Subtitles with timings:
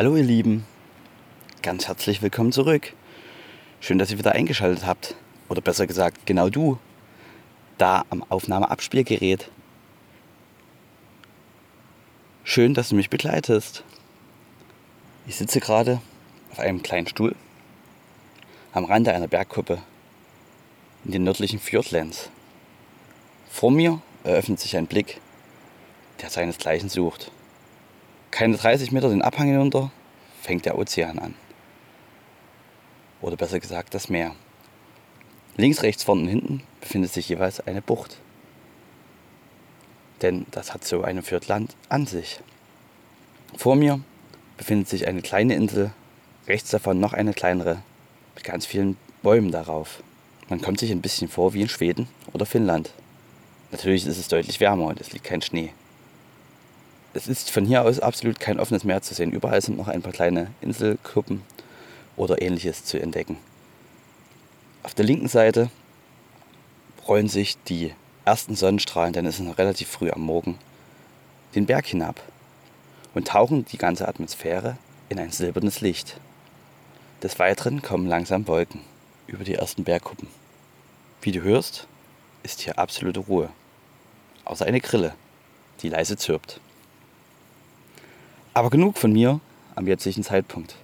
[0.00, 0.64] Hallo ihr Lieben,
[1.60, 2.94] ganz herzlich willkommen zurück.
[3.80, 5.14] Schön, dass ihr wieder eingeschaltet habt.
[5.50, 6.78] Oder besser gesagt, genau du,
[7.76, 9.50] da am Aufnahmeabspielgerät.
[12.44, 13.84] Schön, dass du mich begleitest.
[15.26, 16.00] Ich sitze gerade
[16.50, 17.36] auf einem kleinen Stuhl
[18.72, 19.82] am Rande einer Bergkuppe
[21.04, 22.30] in den nördlichen Fjordlands.
[23.50, 25.20] Vor mir eröffnet sich ein Blick,
[26.22, 27.30] der seinesgleichen sucht.
[28.30, 29.90] Keine 30 Meter den Abhang hinunter
[30.40, 31.34] fängt der Ozean an.
[33.20, 34.34] Oder besser gesagt das Meer.
[35.56, 38.18] Links, rechts, vorne und hinten befindet sich jeweils eine Bucht.
[40.22, 42.40] Denn das hat so ein Fjordland an sich.
[43.56, 44.00] Vor mir
[44.56, 45.92] befindet sich eine kleine Insel,
[46.46, 47.82] rechts davon noch eine kleinere,
[48.34, 50.02] mit ganz vielen Bäumen darauf.
[50.48, 52.92] Man kommt sich ein bisschen vor wie in Schweden oder Finnland.
[53.70, 55.72] Natürlich ist es deutlich wärmer und es liegt kein Schnee.
[57.12, 59.32] Es ist von hier aus absolut kein offenes Meer zu sehen.
[59.32, 61.42] Überall sind noch ein paar kleine Inselkuppen
[62.16, 63.36] oder ähnliches zu entdecken.
[64.84, 65.70] Auf der linken Seite
[67.08, 67.92] rollen sich die
[68.24, 70.56] ersten Sonnenstrahlen, denn es ist noch relativ früh am Morgen,
[71.56, 72.22] den Berg hinab
[73.12, 74.76] und tauchen die ganze Atmosphäre
[75.08, 76.16] in ein silbernes Licht.
[77.24, 78.82] Des Weiteren kommen langsam Wolken
[79.26, 80.28] über die ersten Bergkuppen.
[81.22, 81.88] Wie du hörst,
[82.44, 83.50] ist hier absolute Ruhe.
[84.44, 85.14] Außer eine Grille,
[85.82, 86.60] die leise zirpt.
[88.52, 89.40] Aber genug von mir
[89.76, 90.74] am jetzigen Zeitpunkt.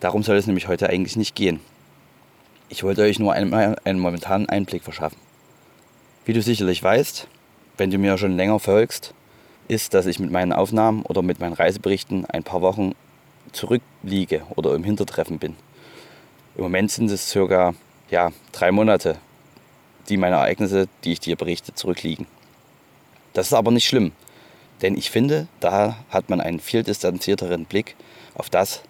[0.00, 1.60] Darum soll es nämlich heute eigentlich nicht gehen.
[2.68, 5.16] Ich wollte euch nur einen, einen momentanen Einblick verschaffen.
[6.26, 7.28] Wie du sicherlich weißt,
[7.78, 9.14] wenn du mir schon länger folgst,
[9.68, 12.92] ist, dass ich mit meinen Aufnahmen oder mit meinen Reiseberichten ein paar Wochen
[13.52, 15.56] zurückliege oder im Hintertreffen bin.
[16.56, 17.74] Im Moment sind es circa
[18.10, 19.16] ja, drei Monate,
[20.10, 22.26] die meine Ereignisse, die ich dir berichte, zurückliegen.
[23.32, 24.12] Das ist aber nicht schlimm,
[24.82, 27.96] denn ich finde, da hat man einen viel distanzierteren Blick
[28.34, 28.82] auf das,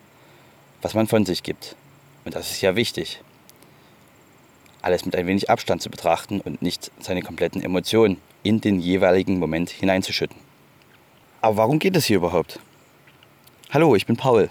[0.82, 1.76] was man von sich gibt.
[2.24, 3.20] Und das ist ja wichtig.
[4.82, 9.38] Alles mit ein wenig Abstand zu betrachten und nicht seine kompletten Emotionen in den jeweiligen
[9.38, 10.36] Moment hineinzuschütten.
[11.40, 12.58] Aber warum geht es hier überhaupt?
[13.70, 14.50] Hallo, ich bin Paul.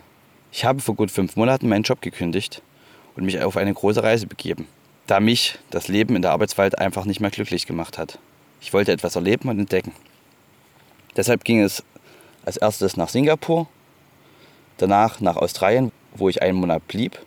[0.51, 2.61] Ich habe vor gut fünf Monaten meinen Job gekündigt
[3.15, 4.67] und mich auf eine große Reise begeben,
[5.07, 8.19] da mich das Leben in der Arbeitswelt einfach nicht mehr glücklich gemacht hat.
[8.61, 9.91] Ich wollte etwas erleben und entdecken.
[11.15, 11.83] Deshalb ging es
[12.45, 13.67] als erstes nach Singapur,
[14.77, 17.19] danach nach Australien, wo ich einen Monat blieb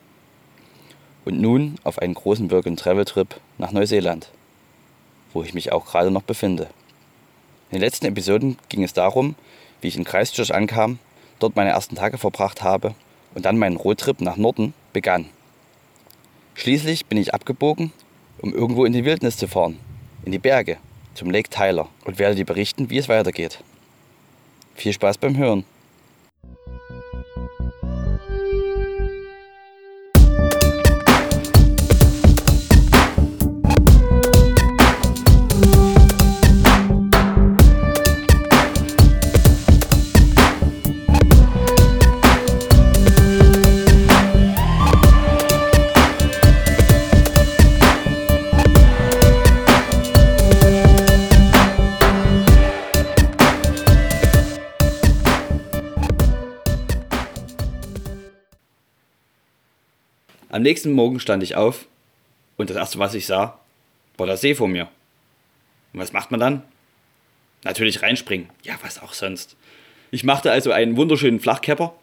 [1.25, 4.31] und nun auf einen großen Work- and Travel-Trip nach Neuseeland,
[5.33, 6.69] wo ich mich auch gerade noch befinde.
[7.71, 9.35] In den letzten Episoden ging es darum,
[9.81, 10.99] wie ich in Christchurch ankam,
[11.39, 12.95] dort meine ersten Tage verbracht habe
[13.35, 15.27] und dann mein Roadtrip nach Norden begann.
[16.55, 17.93] Schließlich bin ich abgebogen,
[18.39, 19.79] um irgendwo in die Wildnis zu fahren,
[20.25, 20.79] in die Berge,
[21.15, 23.63] zum Lake Tyler und werde dir berichten, wie es weitergeht.
[24.77, 25.65] Viel Spaß beim Hören!
[60.49, 61.87] Am nächsten Morgen stand ich auf
[62.57, 63.59] und das erste, was ich sah,
[64.17, 64.89] war der See vor mir.
[65.93, 66.63] Und was macht man dann?
[67.65, 68.49] Natürlich reinspringen.
[68.63, 69.57] Ja, was auch sonst.
[70.13, 71.95] Ich machte also einen wunderschönen Flachkepper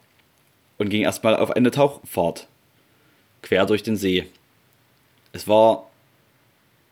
[0.78, 2.48] und ging erstmal auf eine Tauchfahrt
[3.42, 4.28] quer durch den See.
[5.32, 5.90] Es war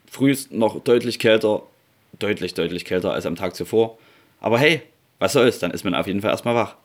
[0.10, 1.64] früh noch deutlich kälter,
[2.18, 3.98] deutlich, deutlich kälter als am Tag zuvor.
[4.40, 4.84] Aber hey,
[5.20, 6.76] was soll's, dann ist man auf jeden Fall erstmal wach.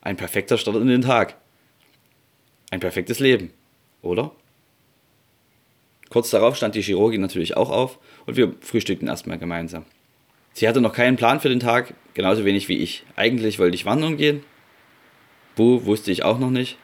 [0.00, 1.34] Ein perfekter Start in den Tag.
[2.70, 3.52] Ein perfektes Leben
[4.02, 4.32] oder?
[6.10, 9.84] Kurz darauf stand die Chirurgin natürlich auch auf und wir frühstückten erstmal gemeinsam.
[10.52, 13.04] Sie hatte noch keinen Plan für den Tag, genauso wenig wie ich.
[13.14, 14.42] Eigentlich wollte ich wandern gehen.
[15.54, 16.78] Wo wusste ich auch noch nicht.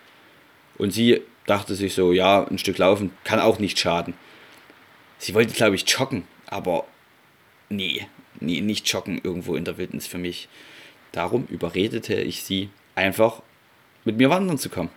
[0.78, 4.14] Und sie dachte sich so, ja, ein Stück laufen kann auch nicht schaden.
[5.18, 6.84] Sie wollte, glaube ich, joggen, aber
[7.68, 8.06] nee,
[8.40, 10.48] nee, nicht joggen irgendwo in der Wildnis für mich.
[11.12, 13.42] Darum überredete ich sie, einfach
[14.04, 14.90] mit mir wandern zu kommen.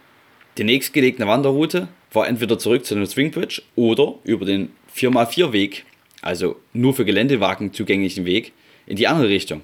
[0.57, 5.85] Die nächstgelegene Wanderroute war entweder zurück zu dem Swingbridge oder über den 4x4-Weg,
[6.21, 8.53] also nur für Geländewagen zugänglichen Weg,
[8.85, 9.61] in die andere Richtung.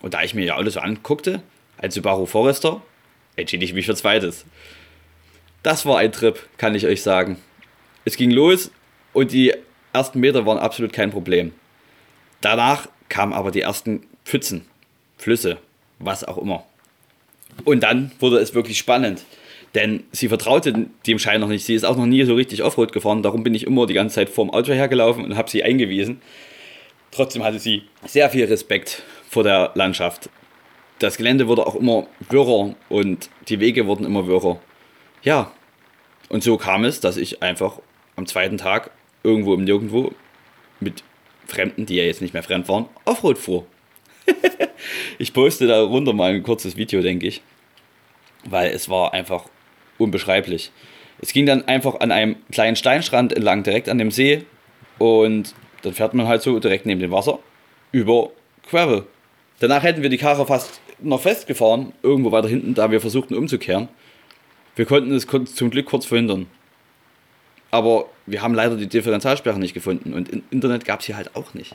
[0.00, 1.42] Und da ich mir ja alles so anguckte,
[1.76, 2.82] als Subaru Forester,
[3.36, 4.44] entschied ich mich für zweites.
[5.62, 7.38] Das war ein Trip, kann ich euch sagen.
[8.04, 8.70] Es ging los
[9.12, 9.54] und die
[9.92, 11.52] ersten Meter waren absolut kein Problem.
[12.40, 14.66] Danach kamen aber die ersten Pfützen,
[15.16, 15.58] Flüsse,
[15.98, 16.64] was auch immer.
[17.64, 19.24] Und dann wurde es wirklich spannend.
[19.74, 21.64] Denn sie vertraute dem Schein noch nicht.
[21.64, 23.22] Sie ist auch noch nie so richtig Offroad gefahren.
[23.22, 26.20] Darum bin ich immer die ganze Zeit vorm Auto hergelaufen und habe sie eingewiesen.
[27.10, 30.30] Trotzdem hatte sie sehr viel Respekt vor der Landschaft.
[31.00, 34.60] Das Gelände wurde auch immer wirrer und die Wege wurden immer wirrer.
[35.22, 35.52] Ja,
[36.28, 37.80] und so kam es, dass ich einfach
[38.16, 38.90] am zweiten Tag
[39.22, 40.12] irgendwo im Nirgendwo
[40.80, 41.02] mit
[41.46, 43.66] Fremden, die ja jetzt nicht mehr fremd waren, Offroad fuhr.
[45.18, 47.42] ich poste darunter mal ein kurzes Video, denke ich.
[48.44, 49.46] Weil es war einfach
[49.98, 50.70] unbeschreiblich.
[51.20, 54.44] Es ging dann einfach an einem kleinen Steinstrand entlang, direkt an dem See.
[54.98, 57.38] Und dann fährt man halt so direkt neben dem Wasser
[57.92, 58.30] über
[58.68, 59.06] Gravel.
[59.60, 63.88] Danach hätten wir die Karre fast noch festgefahren, irgendwo weiter hinten, da wir versuchten umzukehren.
[64.76, 66.46] Wir konnten es zum Glück kurz verhindern.
[67.70, 71.54] Aber wir haben leider die Differentialsperre nicht gefunden und Internet gab es hier halt auch
[71.54, 71.74] nicht.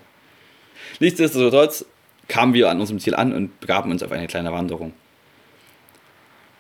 [1.00, 1.86] Nichtsdestotrotz
[2.28, 4.94] kamen wir an unserem Ziel an und begaben uns auf eine kleine Wanderung.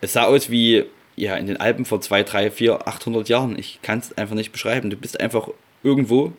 [0.01, 0.85] Es sah aus wie
[1.19, 3.59] ja, in den Alpen vor 2, 3, 4, 800 Jahren.
[3.59, 4.89] Ich kann es einfach nicht beschreiben.
[4.89, 5.49] Du bist einfach
[5.83, 6.31] irgendwo.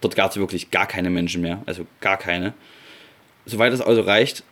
[0.00, 1.62] Dort gab es wirklich gar keine Menschen mehr.
[1.66, 2.54] Also gar keine.
[3.44, 4.42] Soweit es also reicht,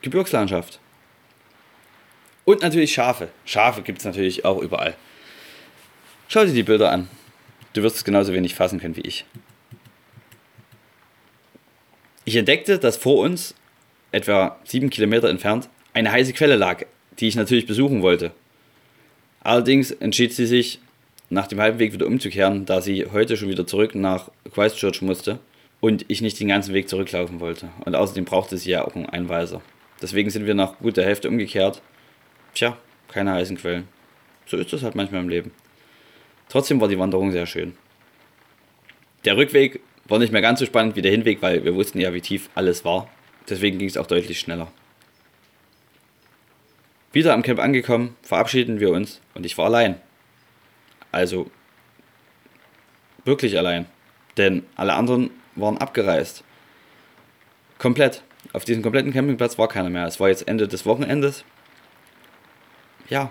[0.00, 0.80] Gebirgslandschaft.
[2.44, 3.28] Und natürlich Schafe.
[3.44, 4.96] Schafe gibt es natürlich auch überall.
[6.26, 7.08] Schau dir die Bilder an.
[7.74, 9.24] Du wirst es genauso wenig fassen können wie ich.
[12.24, 13.54] Ich entdeckte, dass vor uns,
[14.10, 16.84] etwa sieben Kilometer entfernt, eine heiße Quelle lag,
[17.20, 18.32] die ich natürlich besuchen wollte.
[19.42, 20.78] Allerdings entschied sie sich,
[21.28, 25.38] nach dem halben Weg wieder umzukehren, da sie heute schon wieder zurück nach Christchurch musste
[25.80, 27.70] und ich nicht den ganzen Weg zurücklaufen wollte.
[27.84, 29.62] Und außerdem brauchte sie ja auch einen Einweiser.
[30.00, 31.80] Deswegen sind wir nach gut der Hälfte umgekehrt.
[32.54, 32.76] Tja,
[33.08, 33.88] keine heißen Quellen.
[34.46, 35.52] So ist es halt manchmal im Leben.
[36.48, 37.74] Trotzdem war die Wanderung sehr schön.
[39.24, 42.12] Der Rückweg war nicht mehr ganz so spannend wie der Hinweg, weil wir wussten ja,
[42.12, 43.08] wie tief alles war.
[43.48, 44.70] Deswegen ging es auch deutlich schneller.
[47.12, 50.00] Wieder am Camp angekommen, verabschieden wir uns und ich war allein.
[51.10, 51.50] Also
[53.24, 53.86] wirklich allein.
[54.36, 56.42] Denn alle anderen waren abgereist.
[57.78, 58.22] Komplett.
[58.52, 60.06] Auf diesem kompletten Campingplatz war keiner mehr.
[60.06, 61.44] Es war jetzt Ende des Wochenendes.
[63.08, 63.30] Ja.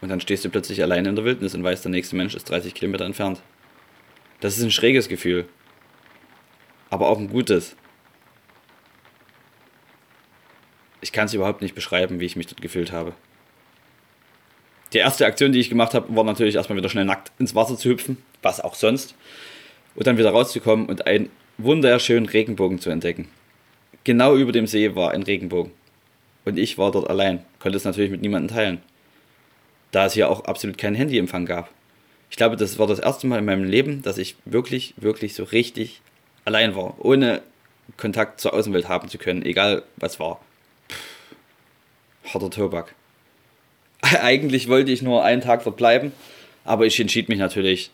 [0.00, 2.48] Und dann stehst du plötzlich allein in der Wildnis und weißt, der nächste Mensch ist
[2.50, 3.40] 30 Kilometer entfernt.
[4.40, 5.48] Das ist ein schräges Gefühl.
[6.90, 7.74] Aber auch ein gutes.
[11.00, 13.12] Ich kann es überhaupt nicht beschreiben, wie ich mich dort gefühlt habe.
[14.92, 17.76] Die erste Aktion, die ich gemacht habe, war natürlich erstmal wieder schnell nackt ins Wasser
[17.76, 19.14] zu hüpfen, was auch sonst,
[19.94, 21.28] und dann wieder rauszukommen und einen
[21.58, 23.28] wunderschönen Regenbogen zu entdecken.
[24.04, 25.72] Genau über dem See war ein Regenbogen.
[26.44, 28.80] Und ich war dort allein, konnte es natürlich mit niemandem teilen,
[29.90, 31.70] da es hier auch absolut keinen Handyempfang gab.
[32.30, 35.44] Ich glaube, das war das erste Mal in meinem Leben, dass ich wirklich, wirklich so
[35.44, 36.00] richtig
[36.46, 37.42] allein war, ohne
[37.98, 40.40] Kontakt zur Außenwelt haben zu können, egal was war
[42.32, 42.94] harter Tobak.
[44.02, 46.12] Eigentlich wollte ich nur einen Tag dort bleiben,
[46.64, 47.90] aber ich entschied mich natürlich,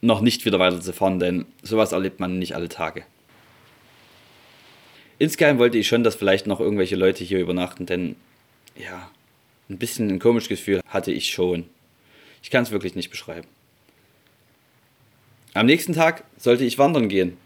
[0.00, 3.04] noch nicht wieder weiterzufahren, denn sowas erlebt man nicht alle Tage.
[5.18, 8.16] Insgeheim wollte ich schon, dass vielleicht noch irgendwelche Leute hier übernachten, denn
[8.76, 9.10] ja,
[9.70, 11.64] ein bisschen ein komisches Gefühl hatte ich schon.
[12.42, 13.48] Ich kann es wirklich nicht beschreiben.
[15.54, 17.38] Am nächsten Tag sollte ich wandern gehen.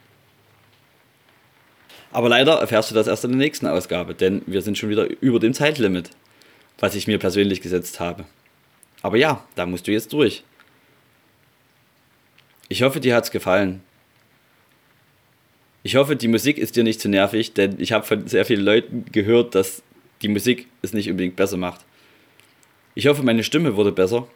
[2.13, 5.09] Aber leider erfährst du das erst in der nächsten Ausgabe, denn wir sind schon wieder
[5.21, 6.11] über dem Zeitlimit,
[6.79, 8.25] was ich mir persönlich gesetzt habe.
[9.03, 10.43] Aber ja, da musst du jetzt durch.
[12.69, 13.83] Ich hoffe, dir hat es gefallen.
[15.83, 18.65] Ich hoffe, die Musik ist dir nicht zu nervig, denn ich habe von sehr vielen
[18.65, 19.83] Leuten gehört, dass
[20.23, 21.85] die Musik es nicht unbedingt besser macht.
[22.95, 24.27] Ich hoffe, meine Stimme wurde besser.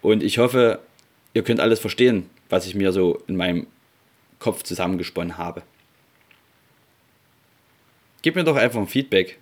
[0.00, 0.80] Und ich hoffe,
[1.34, 3.66] ihr könnt alles verstehen, was ich mir so in meinem
[4.38, 5.62] Kopf zusammengesponnen habe.
[8.22, 9.38] Gib mir doch einfach ein Feedback.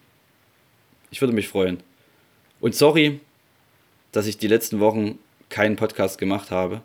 [1.11, 1.83] Ich würde mich freuen.
[2.61, 3.21] Und sorry,
[4.13, 6.83] dass ich die letzten Wochen keinen Podcast gemacht habe.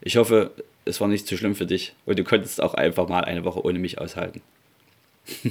[0.00, 0.50] Ich hoffe,
[0.84, 3.64] es war nicht zu schlimm für dich und du konntest auch einfach mal eine Woche
[3.64, 4.42] ohne mich aushalten.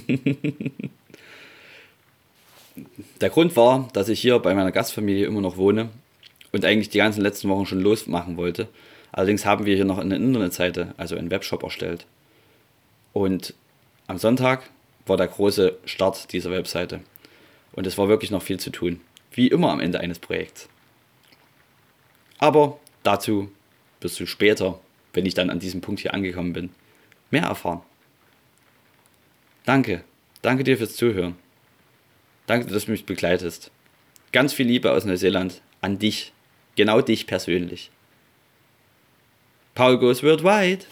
[3.21, 5.89] Der Grund war, dass ich hier bei meiner Gastfamilie immer noch wohne
[6.51, 8.67] und eigentlich die ganzen letzten Wochen schon losmachen wollte
[9.13, 12.05] Allerdings haben wir hier noch eine Internetseite, also einen Webshop erstellt.
[13.13, 13.53] Und
[14.07, 14.69] am Sonntag
[15.05, 16.99] war der große Start dieser Webseite.
[17.73, 18.99] Und es war wirklich noch viel zu tun.
[19.31, 20.67] Wie immer am Ende eines Projekts.
[22.39, 23.51] Aber dazu
[24.01, 24.79] wirst du später,
[25.13, 26.71] wenn ich dann an diesem Punkt hier angekommen bin,
[27.29, 27.81] mehr erfahren.
[29.63, 30.03] Danke.
[30.41, 31.35] Danke dir fürs Zuhören.
[32.47, 33.69] Danke, dass du mich begleitest.
[34.31, 36.33] Ganz viel Liebe aus Neuseeland an dich.
[36.75, 37.91] Genau dich persönlich.
[39.75, 40.85] Paul goes worldwide.